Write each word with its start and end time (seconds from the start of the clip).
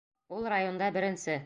Ул 0.37 0.47
районда 0.55 0.91
беренсе. 0.99 1.39